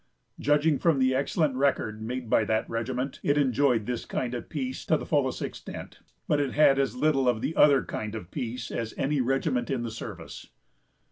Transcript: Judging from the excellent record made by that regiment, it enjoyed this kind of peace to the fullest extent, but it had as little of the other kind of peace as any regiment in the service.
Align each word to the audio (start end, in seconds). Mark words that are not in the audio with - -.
Judging 0.39 0.79
from 0.79 0.97
the 0.97 1.13
excellent 1.13 1.55
record 1.55 2.01
made 2.01 2.27
by 2.27 2.43
that 2.43 2.67
regiment, 2.67 3.19
it 3.21 3.37
enjoyed 3.37 3.85
this 3.85 4.03
kind 4.03 4.33
of 4.33 4.49
peace 4.49 4.83
to 4.83 4.97
the 4.97 5.05
fullest 5.05 5.43
extent, 5.43 5.99
but 6.27 6.39
it 6.39 6.53
had 6.53 6.79
as 6.79 6.95
little 6.95 7.29
of 7.29 7.39
the 7.41 7.55
other 7.55 7.83
kind 7.85 8.15
of 8.15 8.31
peace 8.31 8.71
as 8.71 8.95
any 8.97 9.21
regiment 9.21 9.69
in 9.69 9.83
the 9.83 9.91
service. 9.91 10.49